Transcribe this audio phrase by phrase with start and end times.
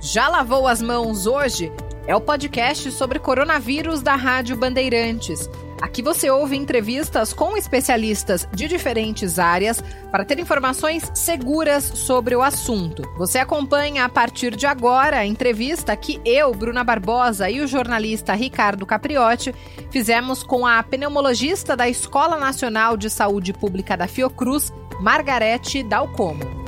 [0.00, 1.70] Já lavou as mãos hoje?
[2.06, 5.48] É o podcast sobre coronavírus da Rádio Bandeirantes.
[5.80, 12.40] Aqui você ouve entrevistas com especialistas de diferentes áreas para ter informações seguras sobre o
[12.40, 13.02] assunto.
[13.18, 18.32] Você acompanha a partir de agora a entrevista que eu, Bruna Barbosa e o jornalista
[18.32, 19.54] Ricardo Capriotti
[19.90, 26.59] fizemos com a pneumologista da Escola Nacional de Saúde Pública da Fiocruz, Margarete Dalcomo.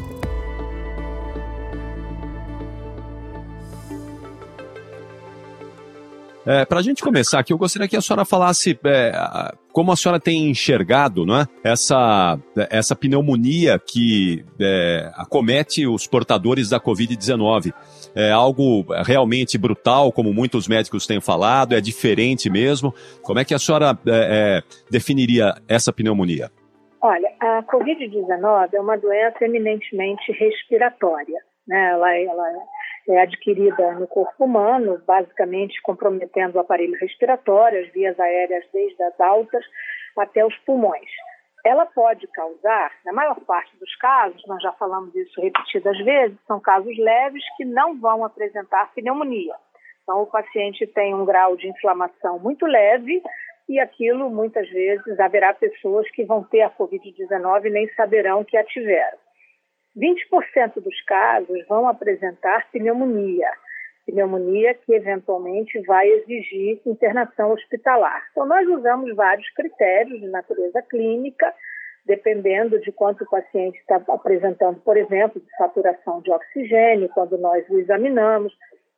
[6.45, 9.13] É, Para a gente começar aqui, eu gostaria que a senhora falasse é,
[9.73, 12.37] como a senhora tem enxergado não é, essa,
[12.69, 17.73] essa pneumonia que é, acomete os portadores da Covid-19.
[18.15, 22.93] É algo realmente brutal, como muitos médicos têm falado, é diferente mesmo.
[23.23, 24.11] Como é que a senhora é,
[24.59, 26.51] é definiria essa pneumonia?
[27.01, 31.41] Olha, a Covid-19 é uma doença eminentemente respiratória.
[31.67, 31.91] Né?
[31.93, 32.49] Ela, ela
[33.09, 39.21] é adquirida no corpo humano, basicamente comprometendo o aparelho respiratório, as vias aéreas desde as
[39.21, 39.65] altas
[40.19, 41.11] até os pulmões.
[41.65, 46.61] Ela pode causar, na maior parte dos casos, nós já falamos isso repetidas vezes, são
[46.61, 49.55] casos leves que não vão apresentar pneumonia.
[50.03, 53.23] Então, o paciente tem um grau de inflamação muito leve
[53.69, 58.57] e aquilo, muitas vezes, haverá pessoas que vão ter a Covid-19 e nem saberão que
[58.57, 59.19] a tiveram.
[59.97, 63.51] 20% dos casos vão apresentar pneumonia,
[64.07, 68.27] pneumonia que eventualmente vai exigir internação hospitalar.
[68.33, 71.55] Então, nós usamos vários critérios de natureza clínica,
[72.05, 77.69] dependendo de quanto o paciente está apresentando, por exemplo, de saturação de oxigênio, quando nós
[77.69, 78.53] o examinamos,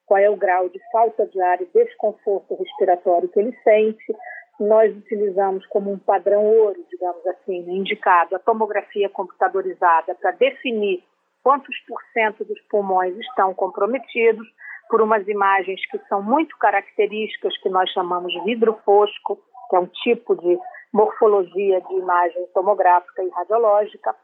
[0.06, 4.14] qual é o grau de falta de ar e desconforto respiratório que ele sente,
[4.60, 11.02] nós utilizamos como um padrão ouro, digamos assim, né, indicado a tomografia computadorizada para definir
[11.42, 14.46] quantos por cento dos pulmões estão comprometidos
[14.88, 19.38] por umas imagens que são muito características que nós chamamos de vidro fosco,
[19.68, 20.58] que é um tipo de
[20.92, 24.14] morfologia de imagem tomográfica e radiológica.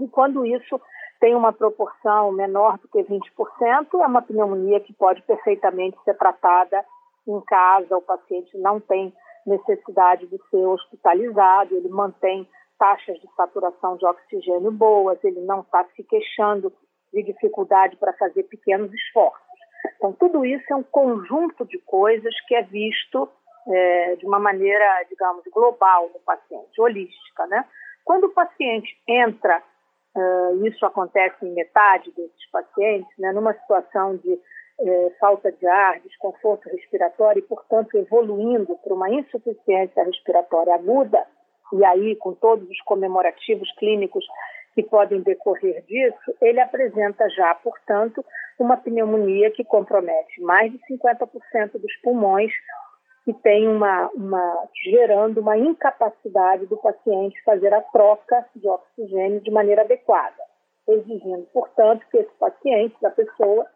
[0.00, 0.80] E quando isso
[1.20, 3.22] tem uma proporção menor do que 20%,
[3.94, 6.84] é uma pneumonia que pode perfeitamente ser tratada
[7.26, 9.14] em casa, o paciente não tem
[9.46, 12.48] necessidade de ser hospitalizado, ele mantém
[12.78, 16.72] taxas de saturação de oxigênio boas, ele não está se queixando
[17.12, 19.40] de dificuldade para fazer pequenos esforços.
[19.96, 23.28] Então, tudo isso é um conjunto de coisas que é visto
[23.68, 27.64] é, de uma maneira, digamos, global no paciente, holística, né?
[28.04, 29.62] Quando o paciente entra,
[30.16, 34.40] uh, isso acontece em metade desses pacientes, né, numa situação de
[34.82, 41.24] é, falta de ar, desconforto respiratório e, portanto, evoluindo para uma insuficiência respiratória aguda,
[41.72, 44.24] e aí com todos os comemorativos clínicos
[44.74, 48.24] que podem decorrer disso, ele apresenta já, portanto,
[48.58, 52.52] uma pneumonia que compromete mais de 50% dos pulmões
[53.26, 59.50] e tem uma, uma, gerando uma incapacidade do paciente fazer a troca de oxigênio de
[59.50, 60.42] maneira adequada,
[60.88, 63.66] exigindo, portanto, que esse paciente, da pessoa,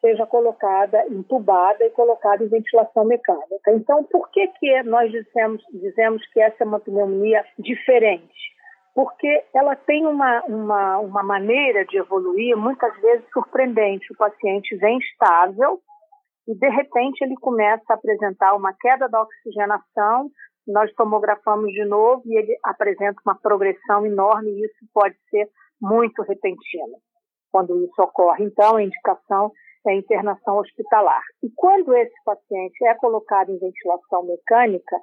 [0.00, 3.72] seja colocada, entubada e colocada em ventilação mecânica.
[3.72, 8.50] Então, por que, que nós dizemos, dizemos que essa é uma pneumonia diferente?
[8.94, 14.12] Porque ela tem uma, uma, uma maneira de evoluir muitas vezes surpreendente.
[14.12, 15.80] O paciente vem estável
[16.48, 20.30] e, de repente, ele começa a apresentar uma queda da oxigenação,
[20.66, 25.48] nós tomografamos de novo e ele apresenta uma progressão enorme e isso pode ser
[25.80, 26.96] muito repentino.
[27.52, 29.50] Quando isso ocorre, então, a indicação
[29.86, 31.22] é internação hospitalar.
[31.42, 34.96] E quando esse paciente é colocado em ventilação mecânica,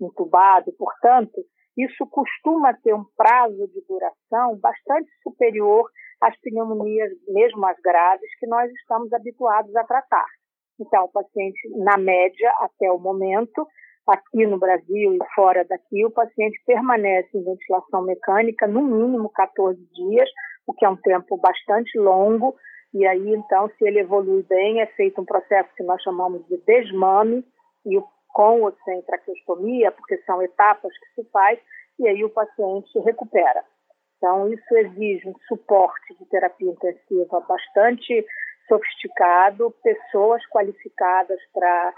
[0.00, 1.40] entubado, portanto,
[1.76, 5.88] isso costuma ter um prazo de duração bastante superior
[6.20, 10.26] às pneumonias, mesmo as graves, que nós estamos habituados a tratar.
[10.80, 13.66] Então, o paciente, na média, até o momento,
[14.06, 19.78] aqui no Brasil e fora daqui, o paciente permanece em ventilação mecânica no mínimo 14
[19.92, 20.28] dias,
[20.66, 22.56] o que é um tempo bastante longo,
[22.92, 26.56] e aí, então, se ele evolui bem, é feito um processo que nós chamamos de
[26.58, 27.44] desmame,
[27.84, 28.00] e
[28.32, 31.58] com ou sem traqueostomia, porque são etapas que se faz,
[31.98, 33.62] e aí o paciente recupera.
[34.16, 38.26] Então, isso exige um suporte de terapia intensiva bastante
[38.66, 41.94] sofisticado, pessoas qualificadas para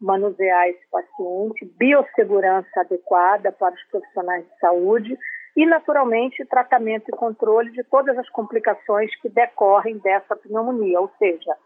[0.00, 5.18] manusear esse paciente, biossegurança adequada para os profissionais de saúde
[5.56, 11.56] e, naturalmente, tratamento e controle de todas as complicações que decorrem dessa pneumonia, ou seja,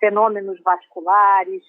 [0.00, 1.62] fenômenos vasculares,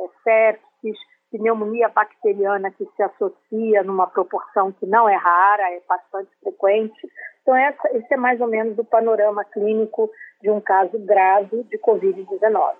[0.00, 0.98] é, sepsis,
[1.30, 6.98] pneumonia bacteriana que se associa numa proporção que não é rara, é bastante frequente.
[7.42, 10.10] Então, essa, esse é mais ou menos o panorama clínico
[10.42, 12.74] de um caso grave de Covid-19.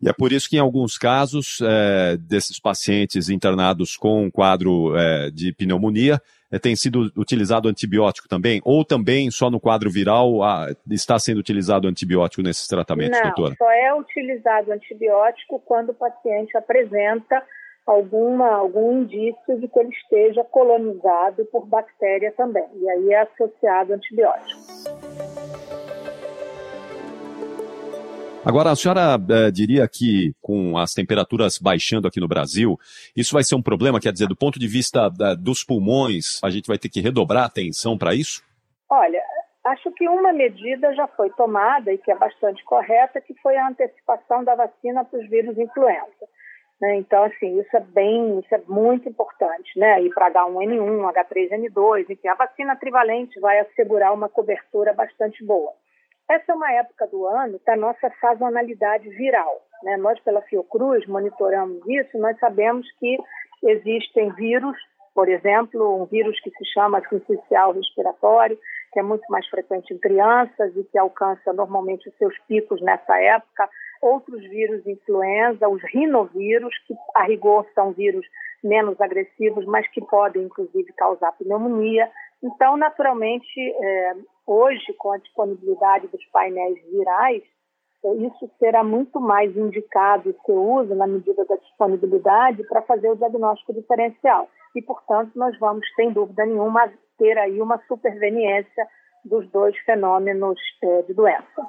[0.00, 4.96] E é por isso que, em alguns casos, é, desses pacientes internados com um quadro
[4.96, 6.20] é, de pneumonia,
[6.62, 8.60] tem sido utilizado antibiótico também?
[8.64, 10.40] Ou também só no quadro viral
[10.90, 13.54] está sendo utilizado antibiótico nesses tratamentos, Não, doutora?
[13.58, 17.42] Só é utilizado antibiótico quando o paciente apresenta
[17.86, 22.66] alguma, algum indício de que ele esteja colonizado por bactéria também.
[22.76, 25.27] E aí é associado antibiótico.
[28.48, 32.78] Agora, a senhora eh, diria que com as temperaturas baixando aqui no Brasil,
[33.14, 34.00] isso vai ser um problema?
[34.00, 37.42] Quer dizer, do ponto de vista da, dos pulmões, a gente vai ter que redobrar
[37.42, 38.42] a atenção para isso?
[38.88, 39.22] Olha,
[39.66, 43.68] acho que uma medida já foi tomada e que é bastante correta, que foi a
[43.68, 46.26] antecipação da vacina para os vírus influenza.
[46.80, 46.96] Né?
[46.96, 50.00] Então, assim, isso é bem, isso é muito importante, né?
[50.00, 55.74] E para H1N1, H3N2, enfim, a vacina trivalente vai assegurar uma cobertura bastante boa.
[56.30, 59.62] Essa é uma época do ano da nossa sazonalidade viral.
[59.82, 59.96] Né?
[59.96, 63.18] Nós, pela Fiocruz, monitoramos isso, nós sabemos que
[63.62, 64.76] existem vírus,
[65.14, 68.58] por exemplo, um vírus que se chama sincicial respiratório,
[68.92, 73.18] que é muito mais frequente em crianças e que alcança normalmente os seus picos nessa
[73.18, 73.68] época.
[74.02, 78.26] Outros vírus influenza, os rinovírus, que a rigor são vírus
[78.62, 82.10] menos agressivos, mas que podem, inclusive, causar pneumonia.
[82.42, 84.14] Então, naturalmente, é,
[84.48, 87.42] hoje, com a disponibilidade dos painéis virais,
[88.04, 93.16] é, isso será muito mais indicado ser uso, na medida da disponibilidade, para fazer o
[93.16, 94.48] diagnóstico diferencial.
[94.74, 98.86] E, portanto, nós vamos, sem dúvida nenhuma, ter aí uma superveniência
[99.24, 101.66] dos dois fenômenos é, de doença.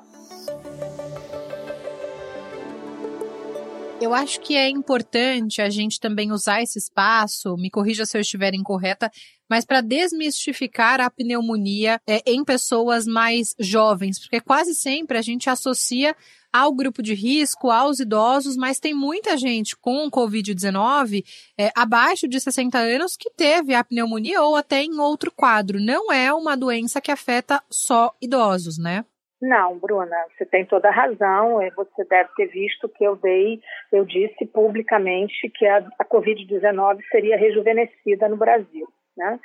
[4.01, 8.21] Eu acho que é importante a gente também usar esse espaço, me corrija se eu
[8.21, 9.11] estiver incorreta,
[9.49, 15.49] mas para desmistificar a pneumonia é, em pessoas mais jovens, porque quase sempre a gente
[15.49, 16.15] associa
[16.51, 21.23] ao grupo de risco, aos idosos, mas tem muita gente com Covid-19
[21.57, 25.79] é, abaixo de 60 anos que teve a pneumonia ou até em outro quadro.
[25.79, 29.05] Não é uma doença que afeta só idosos, né?
[29.41, 31.59] Não, Bruna, você tem toda a razão.
[31.75, 33.61] Você deve ter visto que eu dei,
[33.91, 38.87] eu disse publicamente que a, a Covid-19 seria rejuvenescida no Brasil,
[39.19, 39.39] né?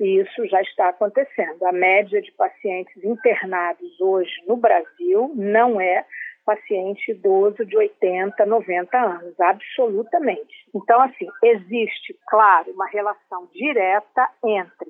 [0.00, 1.64] E isso já está acontecendo.
[1.64, 6.04] A média de pacientes internados hoje no Brasil não é
[6.44, 10.54] paciente idoso de 80, 90 anos, absolutamente.
[10.74, 14.88] Então, assim, existe, claro, uma relação direta entre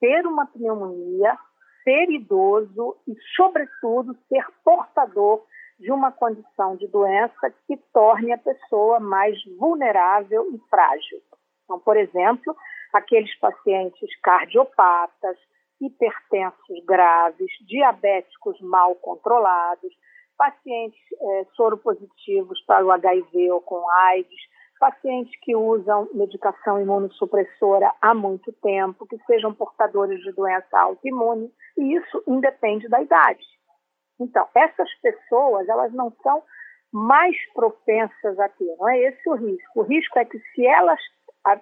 [0.00, 1.38] ter uma pneumonia
[1.84, 5.44] ser idoso e, sobretudo, ser portador
[5.78, 11.20] de uma condição de doença que torne a pessoa mais vulnerável e frágil.
[11.64, 12.56] Então, por exemplo,
[12.96, 15.36] aqueles pacientes cardiopatas,
[15.80, 19.92] hipertensos graves, diabéticos mal controlados,
[20.36, 24.40] pacientes é, soropositivos para o HIV ou com AIDS,
[24.78, 31.94] pacientes que usam medicação imunossupressora há muito tempo, que sejam portadores de doença autoimune, e
[31.94, 33.44] isso independe da idade.
[34.20, 36.42] Então, essas pessoas, elas não são
[36.92, 39.80] mais propensas a ter, não é esse o risco.
[39.80, 41.00] O risco é que se elas
[41.46, 41.60] é,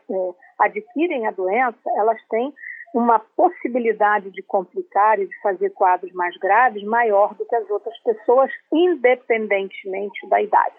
[0.58, 2.52] adquirem a doença, elas têm
[2.94, 7.98] uma possibilidade de complicar e de fazer quadros mais graves maior do que as outras
[8.02, 10.76] pessoas, independentemente da idade.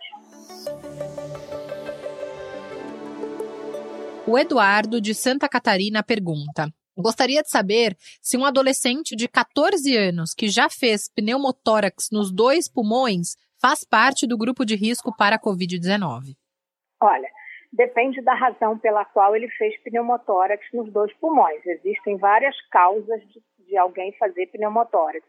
[4.26, 10.34] O Eduardo, de Santa Catarina, pergunta: Gostaria de saber se um adolescente de 14 anos
[10.34, 15.40] que já fez pneumotórax nos dois pulmões faz parte do grupo de risco para a
[15.40, 16.36] Covid-19.
[17.02, 17.30] Olha,
[17.76, 21.66] depende da razão pela qual ele fez pneumotórax nos dois pulmões.
[21.66, 25.26] Existem várias causas de, de alguém fazer pneumotórax,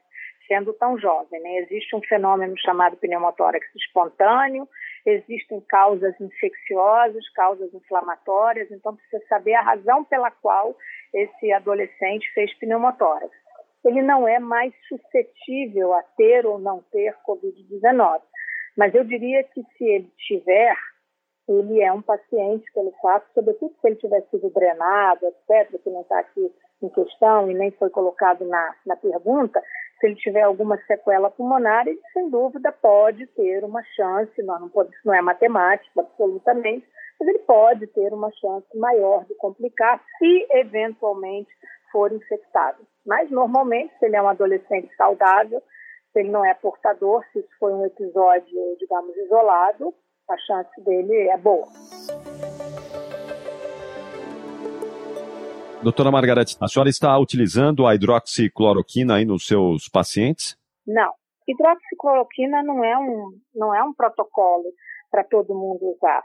[0.47, 1.41] sendo tão jovem.
[1.41, 1.59] Né?
[1.59, 4.69] Existe um fenômeno chamado pneumotórax espontâneo,
[5.05, 10.77] existem causas infecciosas, causas inflamatórias, então precisa saber a razão pela qual
[11.13, 13.33] esse adolescente fez pneumotórax.
[13.85, 18.21] Ele não é mais suscetível a ter ou não ter Covid-19,
[18.77, 20.77] mas eu diria que se ele tiver,
[21.49, 26.01] ele é um paciente, pelo fato, sobretudo se ele tiver sido drenado, etc., que não
[26.01, 29.63] está aqui em questão e nem foi colocado na, na pergunta,
[30.01, 34.69] se ele tiver alguma sequela pulmonar, ele sem dúvida pode ter uma chance, não, não,
[34.69, 36.87] pode, não é matemática absolutamente,
[37.19, 41.51] mas ele pode ter uma chance maior de complicar se eventualmente
[41.91, 42.85] for infectado.
[43.07, 45.63] Mas normalmente, se ele é um adolescente saudável,
[46.13, 49.95] se ele não é portador, se isso foi um episódio, digamos, isolado,
[50.29, 51.67] a chance dele é boa.
[55.83, 60.57] Doutora Margarete, a senhora está utilizando a hidroxicloroquina aí nos seus pacientes?
[60.87, 61.13] Não.
[61.47, 64.65] Hidroxicloroquina não é um, não é um protocolo
[65.11, 66.23] para todo mundo usar.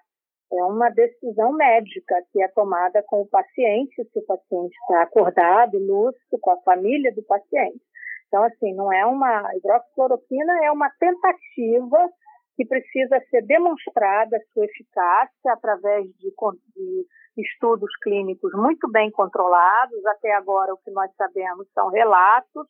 [0.51, 5.77] É uma decisão médica que é tomada com o paciente, se o paciente está acordado,
[5.77, 7.79] lúcido, com a família do paciente.
[8.27, 9.55] Então, assim, não é uma.
[9.58, 12.10] hidroxicloroquina é uma tentativa
[12.55, 16.34] que precisa ser demonstrada sua eficácia através de,
[16.75, 20.05] de, estudos clínicos muito bem controlados.
[20.05, 22.67] Até agora, o que nós sabemos são relatos,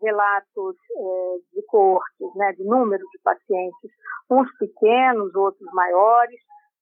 [0.00, 3.90] relatos eh, de cortes, né, de número de pacientes,
[4.30, 6.40] uns pequenos, outros maiores,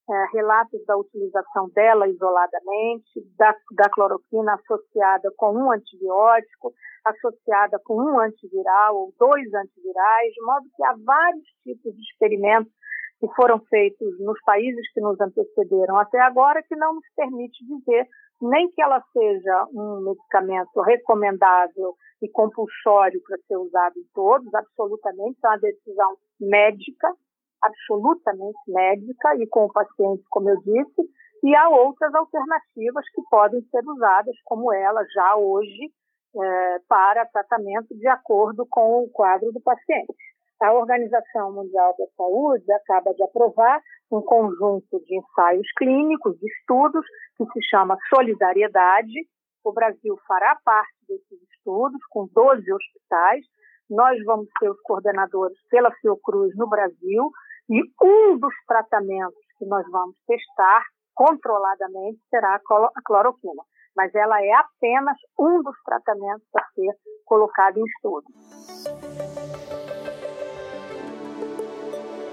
[0.08, 6.72] eh, relatos da utilização dela isoladamente, da, da cloroquina associada com um antibiótico,
[7.04, 12.72] associada com um antiviral ou dois antivirais, de modo que há vários tipos de experimentos
[13.20, 18.06] que foram feitos nos países que nos antecederam até agora que não nos permite dizer
[18.42, 25.38] nem que ela seja um medicamento recomendável e compulsório para ser usado em todos, absolutamente,
[25.42, 27.12] é uma decisão médica,
[27.64, 31.02] absolutamente médica e com o paciente, como eu disse,
[31.42, 35.90] e há outras alternativas que podem ser usadas, como ela já hoje
[36.36, 40.14] é, para tratamento de acordo com o quadro do paciente.
[40.62, 43.80] A Organização Mundial da Saúde acaba de aprovar
[44.10, 47.04] um conjunto de ensaios clínicos, de estudos,
[47.36, 49.12] que se chama Solidariedade.
[49.64, 53.44] O Brasil fará parte desses estudos, com 12 hospitais.
[53.90, 57.30] Nós vamos ser os coordenadores pela Fiocruz no Brasil.
[57.70, 63.62] E um dos tratamentos que nós vamos testar controladamente será a cloroquina
[63.96, 66.92] mas ela é apenas um dos tratamentos a ser
[67.24, 68.24] colocado em estudo.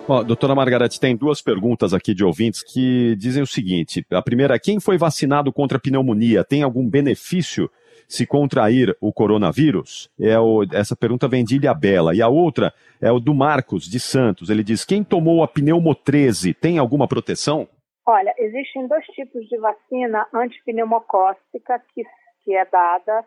[0.07, 4.05] Bom, doutora Margarete, tem duas perguntas aqui de ouvintes que dizem o seguinte.
[4.11, 7.69] A primeira, quem foi vacinado contra pneumonia tem algum benefício
[8.11, 10.09] se contrair o coronavírus?
[10.19, 12.13] É o, essa pergunta vem de Ilha Bela.
[12.13, 14.49] E a outra é o do Marcos, de Santos.
[14.49, 17.67] Ele diz, quem tomou a pneumo 13 tem alguma proteção?
[18.05, 22.03] Olha, existem dois tipos de vacina antipneumocócica que,
[22.43, 23.23] que é dada,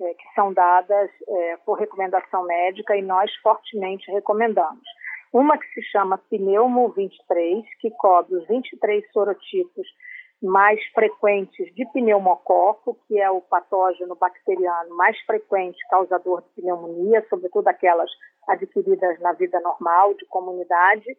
[0.00, 4.84] é, que são dadas é, por recomendação médica e nós fortemente recomendamos.
[5.30, 9.86] Uma que se chama Pneumo 23, que cobre os 23 sorotipos
[10.42, 17.68] mais frequentes de pneumococo, que é o patógeno bacteriano mais frequente causador de pneumonia, sobretudo
[17.68, 18.10] aquelas
[18.48, 21.16] adquiridas na vida normal, de comunidade,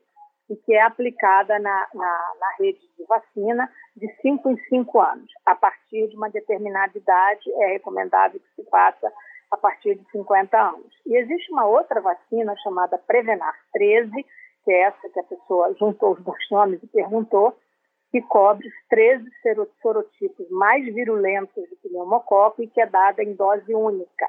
[0.50, 5.32] e que é aplicada na, na, na rede de vacina de 5 em 5 anos.
[5.46, 9.12] A partir de uma determinada idade, é recomendável que se faça
[9.52, 10.92] a partir de 50 anos.
[11.06, 14.12] E existe uma outra vacina chamada Prevenar 13,
[14.66, 17.56] que é essa que a pessoa juntou os dois nomes e perguntou,
[18.14, 19.26] que cobre os 13
[19.82, 24.28] serotipos mais virulentos de pneumococo e que é dada em dose única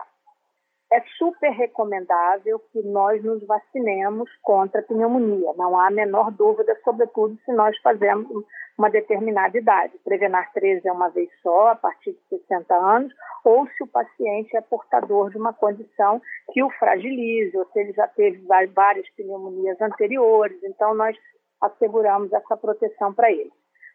[0.95, 5.53] é super recomendável que nós nos vacinemos contra a pneumonia.
[5.57, 8.45] Não há a menor dúvida, sobretudo se nós fazemos
[8.79, 9.99] uma determinada idade.
[10.05, 13.13] Prevenar 13 é uma vez só, a partir de 60 anos,
[13.45, 16.23] ou se o paciente é portador de uma condição
[16.53, 20.63] que o fragilize, ou se ele já teve várias pneumonias anteriores.
[20.63, 21.17] Então, nós
[21.61, 23.53] asseguramos essa proteção para ele.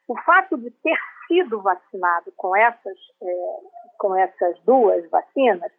[0.10, 0.98] O fato de ter
[1.28, 3.58] sido vacinado com essas, é,
[3.98, 5.72] com essas duas vacinas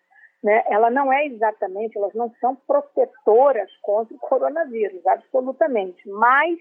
[0.42, 6.08] né, ela não é exatamente, elas não são protetoras contra o coronavírus, absolutamente.
[6.08, 6.58] Mas,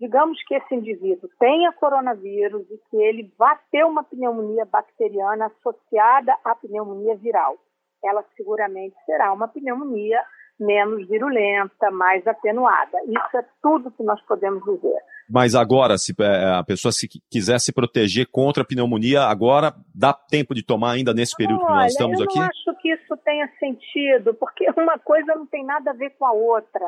[0.00, 6.34] digamos que esse indivíduo tenha coronavírus e que ele vá ter uma pneumonia bacteriana associada
[6.44, 7.58] à pneumonia viral.
[8.02, 10.22] Ela seguramente será uma pneumonia
[10.58, 12.98] menos virulenta, mais atenuada.
[13.04, 15.02] Isso é tudo que nós podemos dizer.
[15.28, 20.12] Mas agora, se é, a pessoa se quiser se proteger contra a pneumonia, agora dá
[20.12, 22.38] tempo de tomar ainda nesse período Olha, que nós estamos aqui?
[22.38, 26.10] Eu não acho que isso tenha sentido, porque uma coisa não tem nada a ver
[26.10, 26.84] com a outra.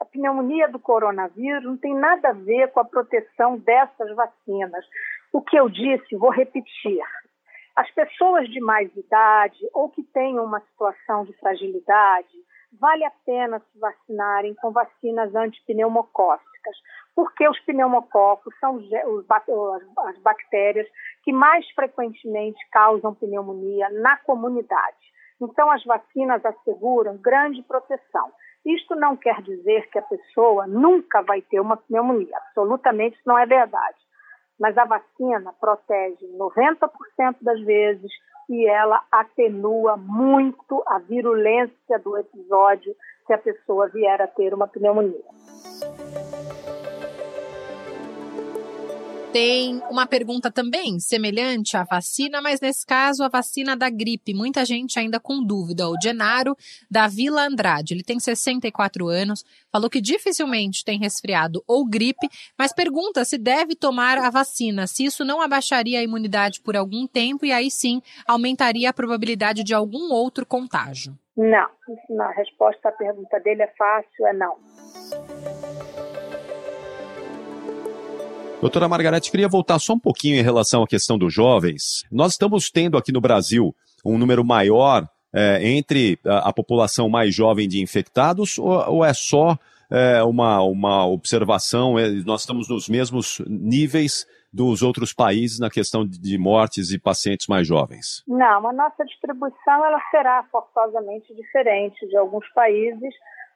[0.00, 4.84] A pneumonia do coronavírus não tem nada a ver com a proteção dessas vacinas.
[5.32, 7.00] O que eu disse, vou repetir.
[7.76, 12.28] As pessoas de mais idade ou que tenham uma situação de fragilidade,
[12.80, 16.76] vale a pena se vacinarem com vacinas antipneumocócicas,
[17.14, 18.88] porque os pneumococos são os,
[19.98, 20.88] as bactérias
[21.22, 24.96] que mais frequentemente causam pneumonia na comunidade.
[25.40, 28.32] Então, as vacinas asseguram grande proteção.
[28.64, 33.36] Isto não quer dizer que a pessoa nunca vai ter uma pneumonia, absolutamente isso não
[33.36, 33.98] é verdade.
[34.58, 38.12] Mas a vacina protege 90% das vezes
[38.48, 42.94] e ela atenua muito a virulência do episódio
[43.26, 45.22] se a pessoa vier a ter uma pneumonia.
[49.32, 54.34] Tem uma pergunta também semelhante à vacina, mas nesse caso a vacina da gripe.
[54.34, 55.88] Muita gente ainda com dúvida.
[55.88, 56.54] O Genaro
[56.90, 62.74] da Vila Andrade, ele tem 64 anos, falou que dificilmente tem resfriado ou gripe, mas
[62.74, 67.46] pergunta se deve tomar a vacina, se isso não abaixaria a imunidade por algum tempo
[67.46, 71.16] e aí sim aumentaria a probabilidade de algum outro contágio.
[71.34, 71.70] Não,
[72.20, 74.58] a resposta à pergunta dele é fácil, é não.
[78.62, 82.04] Doutora Margarete, queria voltar só um pouquinho em relação à questão dos jovens.
[82.12, 85.04] Nós estamos tendo aqui no Brasil um número maior
[85.34, 89.58] é, entre a, a, população mais jovem de infectados ou, ou é só
[89.90, 91.98] é, uma, uma observação?
[91.98, 97.48] É, nós estamos nos mesmos níveis dos outros países na questão de mortes e pacientes
[97.48, 98.22] mais jovens?
[98.28, 103.12] Não, a nossa distribuição ela será forçosamente diferente de alguns países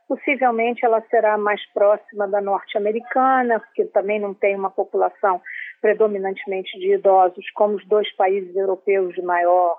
[0.09, 5.41] Possivelmente ela será mais próxima da norte-americana, porque também não tem uma população
[5.81, 9.77] predominantemente de idosos, como os dois países europeus de maior,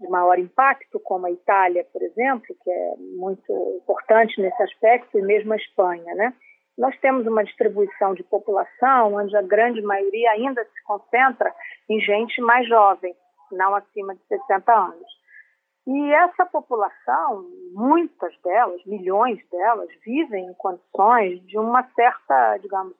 [0.00, 5.22] de maior impacto, como a Itália, por exemplo, que é muito importante nesse aspecto, e
[5.22, 6.34] mesmo a Espanha, né?
[6.76, 11.54] Nós temos uma distribuição de população onde a grande maioria ainda se concentra
[11.88, 13.14] em gente mais jovem,
[13.52, 15.13] não acima de 60 anos.
[15.86, 22.94] E essa população, muitas delas, milhões delas, vivem em condições de uma certa, digamos,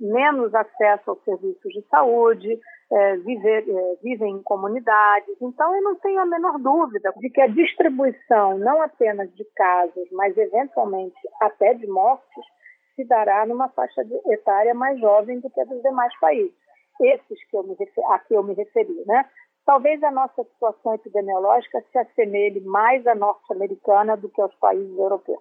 [0.00, 2.58] menos acesso aos serviços de saúde,
[2.90, 5.36] é, viver, é, vivem em comunidades.
[5.40, 10.08] Então, eu não tenho a menor dúvida de que a distribuição, não apenas de casos,
[10.12, 12.44] mas eventualmente até de mortes,
[12.96, 16.54] se dará numa faixa etária mais jovem do que a dos demais países.
[17.00, 17.76] Esses que eu me,
[18.08, 19.26] a que eu me referi, né?
[19.64, 25.40] Talvez a nossa situação epidemiológica se assemelhe mais à norte-americana do que aos países europeus.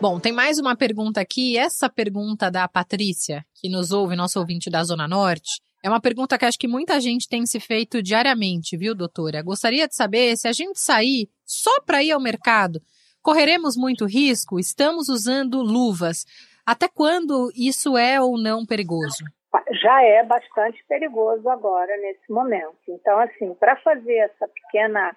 [0.00, 1.58] Bom, tem mais uma pergunta aqui.
[1.58, 6.36] Essa pergunta da Patrícia, que nos ouve, nosso ouvinte da Zona Norte, é uma pergunta
[6.38, 9.42] que acho que muita gente tem se feito diariamente, viu, doutora?
[9.42, 12.80] Gostaria de saber se a gente sair só para ir ao mercado,
[13.22, 14.58] correremos muito risco?
[14.58, 16.24] Estamos usando luvas.
[16.66, 19.24] Até quando isso é ou não perigoso?
[19.72, 22.78] Já é bastante perigoso agora, nesse momento.
[22.88, 25.16] Então, assim, para fazer essa pequena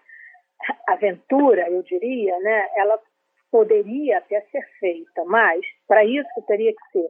[0.88, 3.00] aventura, eu diria, né, ela
[3.52, 7.08] poderia até ser feita, mas para isso teria que ser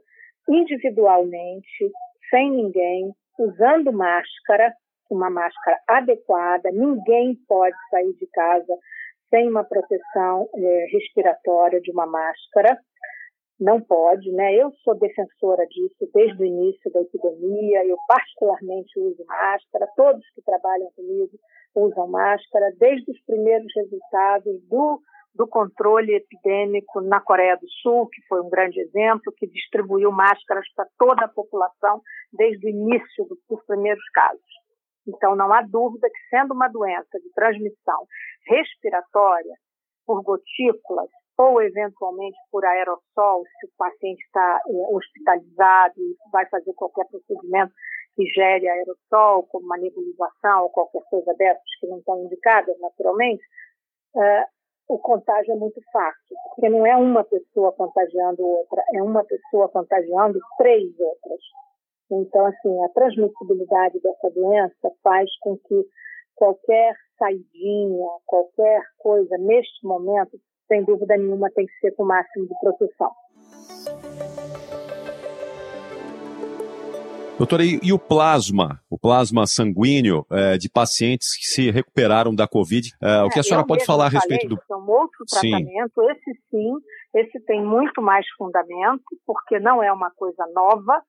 [0.50, 1.92] individualmente,
[2.30, 4.74] sem ninguém, usando máscara,
[5.10, 8.74] uma máscara adequada, ninguém pode sair de casa
[9.30, 12.78] sem uma proteção é, respiratória de uma máscara
[13.60, 14.56] não pode, né?
[14.56, 20.42] Eu sou defensora disso desde o início da epidemia, eu particularmente uso máscara, todos que
[20.42, 21.38] trabalham comigo
[21.76, 25.02] usam máscara, desde os primeiros resultados do,
[25.34, 30.66] do controle epidêmico na Coreia do Sul, que foi um grande exemplo, que distribuiu máscaras
[30.76, 34.42] para toda a população desde o início do, dos primeiros casos.
[35.08, 38.06] Então, não há dúvida que, sendo uma doença de transmissão
[38.48, 39.56] respiratória
[40.06, 46.74] por gotículas, ou eventualmente por aerossol, se o paciente está é, hospitalizado e vai fazer
[46.74, 47.74] qualquer procedimento
[48.16, 53.44] que gere aerossol, como uma nebulização ou qualquer coisa dessas que não estão indicadas naturalmente,
[54.16, 54.46] uh,
[54.88, 59.70] o contágio é muito fácil, porque não é uma pessoa contagiando outra, é uma pessoa
[59.70, 61.40] contagiando três outras.
[62.12, 65.84] Então, assim, a transmissibilidade dessa doença faz com que
[66.36, 70.38] qualquer saidinha, qualquer coisa neste momento
[70.74, 73.12] sem dúvida nenhuma, tem que ser com o máximo de proteção.
[77.38, 82.48] Doutora, e, e, o plasma, o plasma sanguíneo é, de pacientes que se recuperaram da
[82.48, 84.56] Covid, é, o que a é, senhora pode falar a respeito do...
[84.56, 86.12] É um outro tratamento, sim.
[86.12, 86.74] esse sim,
[87.16, 91.02] esse tem muito mais fundamento, porque não é uma coisa nova,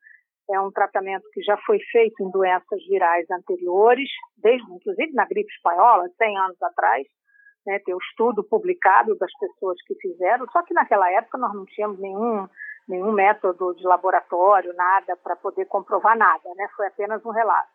[0.50, 5.52] é um tratamento que já foi feito em doenças virais anteriores, desde, inclusive na gripe
[5.52, 7.06] espanhola, 100 anos atrás,
[7.66, 11.64] né, tem um estudo publicado das pessoas que fizeram, só que naquela época nós não
[11.64, 12.48] tínhamos nenhum,
[12.88, 17.74] nenhum método de laboratório, nada para poder comprovar nada, né, foi apenas um relato.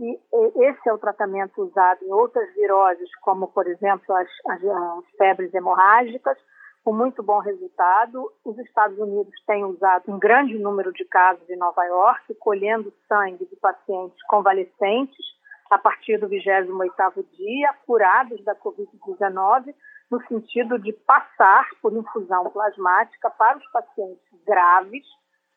[0.00, 0.16] E
[0.64, 5.52] esse é o tratamento usado em outras viroses, como, por exemplo, as, as, as febres
[5.52, 6.38] hemorrágicas,
[6.84, 8.32] com muito bom resultado.
[8.44, 13.44] Os Estados Unidos têm usado um grande número de casos em Nova York, colhendo sangue
[13.44, 15.26] de pacientes convalescentes,
[15.70, 19.74] a partir do 28º dia, curados da Covid-19,
[20.10, 25.04] no sentido de passar por infusão plasmática para os pacientes graves,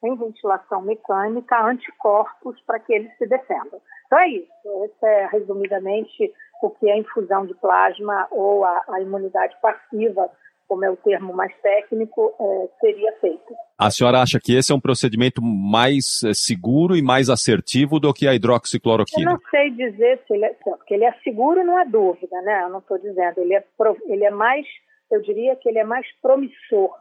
[0.04, 3.80] em ventilação mecânica, anticorpos para que eles se defendam.
[4.08, 4.52] Então é isso.
[4.86, 10.30] Esse é, resumidamente, o que é infusão de plasma ou a, a imunidade passiva
[10.72, 13.54] como é o termo mais técnico, é, seria feito.
[13.78, 18.14] A senhora acha que esse é um procedimento mais é, seguro e mais assertivo do
[18.14, 19.32] que a hidroxicloroquina?
[19.32, 22.64] Eu não sei dizer se ele é, porque ele é seguro, não há dúvida, né?
[22.64, 23.40] Eu não estou dizendo.
[23.40, 23.66] Ele é,
[24.08, 24.66] ele é mais,
[25.12, 26.92] eu diria que ele é mais promissor.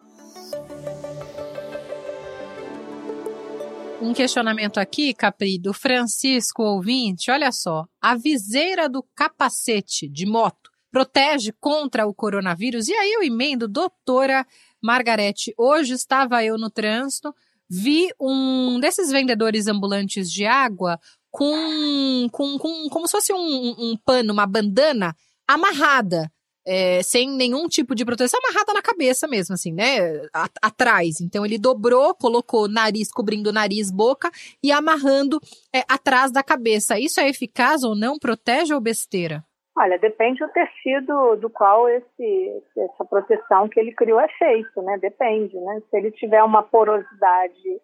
[4.02, 7.30] Um questionamento aqui, Capri, do Francisco ouvinte.
[7.30, 10.59] Olha só, a viseira do capacete de moto
[10.90, 12.88] protege contra o coronavírus?
[12.88, 14.46] E aí eu emendo, doutora
[14.82, 15.54] Margarete.
[15.56, 17.34] Hoje estava eu no trânsito,
[17.68, 20.98] vi um desses vendedores ambulantes de água
[21.30, 25.14] com, com, com como se fosse um, um pano, uma bandana
[25.46, 26.30] amarrada
[26.66, 30.22] é, sem nenhum tipo de proteção, amarrada na cabeça mesmo, assim, né?
[30.60, 31.20] atrás.
[31.20, 34.30] Então ele dobrou, colocou nariz, cobrindo nariz, boca
[34.62, 35.40] e amarrando
[35.74, 36.98] é, atrás da cabeça.
[36.98, 38.18] Isso é eficaz ou não?
[38.18, 39.44] Protege ou besteira?
[39.80, 44.98] Olha, depende do tecido do qual esse, essa proteção que ele criou é feito, né?
[44.98, 45.80] Depende, né?
[45.88, 47.80] Se ele tiver uma porosidade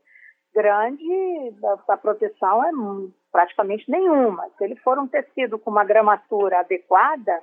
[0.54, 1.54] grande,
[1.88, 2.70] a, proteção é
[3.32, 4.46] praticamente nenhuma.
[4.58, 7.42] Se ele for um tecido com uma gramatura adequada,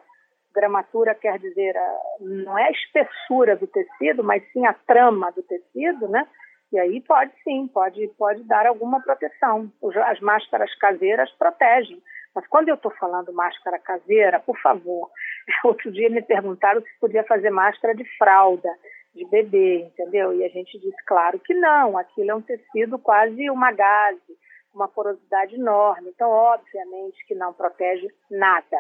[0.54, 1.74] gramatura quer dizer,
[2.20, 6.28] não é a espessura do tecido, mas sim a trama do tecido, né?
[6.72, 9.72] E aí pode sim, pode, pode dar alguma proteção.
[10.06, 12.00] As máscaras caseiras protegem.
[12.36, 15.10] Mas quando eu estou falando máscara caseira, por favor,
[15.64, 18.70] outro dia me perguntaram se podia fazer máscara de fralda,
[19.14, 20.34] de bebê, entendeu?
[20.34, 24.38] E a gente disse, claro que não, aquilo é um tecido quase uma gaze,
[24.74, 26.10] uma porosidade enorme.
[26.10, 28.78] Então, obviamente que não protege nada.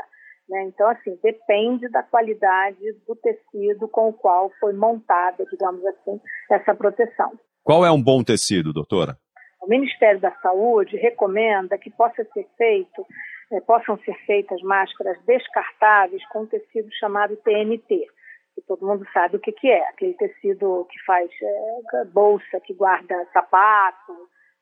[0.49, 0.63] Né?
[0.63, 6.73] Então, assim, depende da qualidade do tecido com o qual foi montada, digamos assim, essa
[6.73, 7.31] proteção.
[7.63, 9.17] Qual é um bom tecido, doutora?
[9.61, 13.05] O Ministério da Saúde recomenda que possa ser feito,
[13.53, 18.07] eh, possam ser feitas máscaras descartáveis com um tecido chamado TNT,
[18.55, 22.73] que todo mundo sabe o que, que é, aquele tecido que faz é, bolsa, que
[22.73, 24.13] guarda sapato,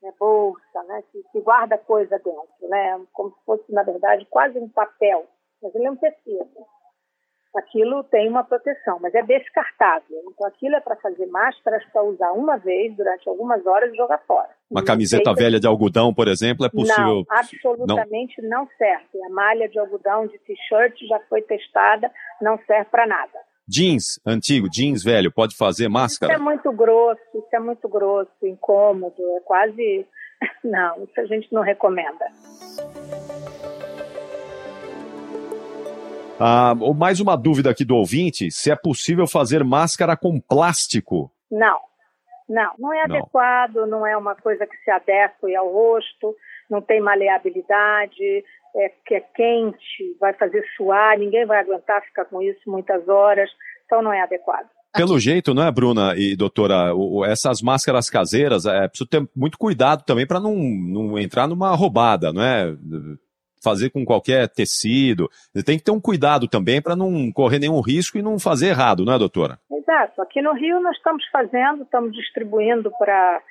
[0.01, 4.57] né, bolsa, né, que, que guarda coisa dentro, né, como se fosse, na verdade, quase
[4.59, 5.27] um papel
[5.61, 6.49] mas ele é um tecido.
[7.55, 10.23] Aquilo tem uma proteção, mas é descartável.
[10.27, 14.19] Então, aquilo é para fazer máscaras para usar uma vez durante algumas horas e jogar
[14.19, 14.49] fora.
[14.71, 17.25] Uma camiseta velha de algodão, por exemplo, é possível?
[17.29, 19.21] Não, absolutamente não, não serve.
[19.25, 22.09] A malha de algodão de t-shirt já foi testada,
[22.41, 23.37] não serve para nada.
[23.67, 26.31] Jeans antigo, jeans velho, pode fazer máscara?
[26.31, 30.07] Isso é muito grosso, isso é muito grosso, incômodo, é quase.
[30.63, 32.25] Não, isso a gente não recomenda.
[36.39, 41.31] Ah, mais uma dúvida aqui do ouvinte: se é possível fazer máscara com plástico?
[41.51, 41.77] Não,
[42.51, 43.15] não, não é não.
[43.15, 46.35] adequado, não é uma coisa que se adeque ao rosto,
[46.69, 48.43] não tem maleabilidade,
[48.75, 53.49] é que é quente, vai fazer suar, ninguém vai aguentar ficar com isso muitas horas,
[53.85, 54.67] então não é adequado.
[54.93, 59.57] Pelo jeito, não é, Bruna e doutora, o, essas máscaras caseiras, é preciso ter muito
[59.57, 62.75] cuidado também para não, não entrar numa roubada, não é?
[63.63, 65.29] Fazer com qualquer tecido.
[65.65, 69.05] Tem que ter um cuidado também para não correr nenhum risco e não fazer errado,
[69.05, 69.59] não é, doutora?
[69.71, 70.21] Exato.
[70.21, 73.41] Aqui no Rio nós estamos fazendo, estamos distribuindo para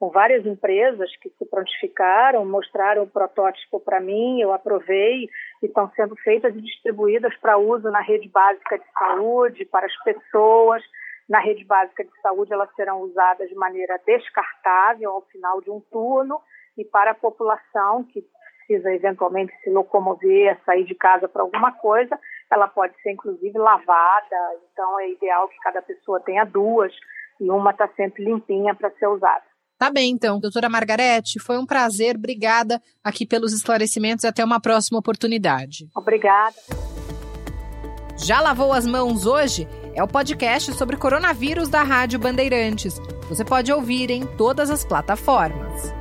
[0.00, 5.28] com várias empresas que se prontificaram, mostraram o protótipo para mim, eu aprovei
[5.62, 10.02] e estão sendo feitas e distribuídas para uso na rede básica de saúde, para as
[10.02, 10.82] pessoas.
[11.28, 15.80] Na rede básica de saúde, elas serão usadas de maneira descartável ao final de um
[15.80, 16.40] turno
[16.78, 18.24] e para a população que
[18.70, 22.16] precisa eventualmente se locomover, sair de casa para alguma coisa,
[22.50, 24.36] ela pode ser inclusive lavada.
[24.72, 26.92] Então é ideal que cada pessoa tenha duas
[27.40, 29.42] e uma está sempre limpinha para ser usada.
[29.78, 30.38] Tá bem, então.
[30.38, 32.16] Doutora Margarete, foi um prazer.
[32.16, 35.88] Obrigada aqui pelos esclarecimentos e até uma próxima oportunidade.
[35.96, 36.56] Obrigada.
[38.18, 39.66] Já lavou as mãos hoje?
[39.94, 43.00] É o podcast sobre coronavírus da Rádio Bandeirantes.
[43.28, 45.99] Você pode ouvir em todas as plataformas.